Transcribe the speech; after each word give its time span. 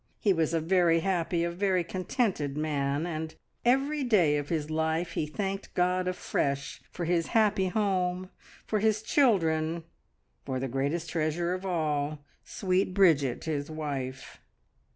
He 0.19 0.33
was 0.33 0.51
a 0.51 0.59
very 0.59 1.01
happy, 1.01 1.43
a 1.43 1.51
very 1.51 1.83
contented 1.83 2.57
man, 2.57 3.05
and 3.05 3.35
every 3.63 4.03
day 4.03 4.35
of 4.37 4.49
his 4.49 4.71
life 4.71 5.11
he 5.11 5.27
thanked 5.27 5.71
God 5.75 6.07
afresh 6.07 6.81
for 6.89 7.05
his 7.05 7.27
happy 7.37 7.67
home, 7.67 8.31
for 8.65 8.79
his 8.79 9.03
children, 9.03 9.83
for 10.43 10.59
the 10.59 10.67
greatest 10.67 11.11
treasure 11.11 11.53
of 11.53 11.67
all, 11.67 12.25
sweet 12.43 12.95
Bridget, 12.95 13.43
his 13.43 13.69
wife! 13.69 14.41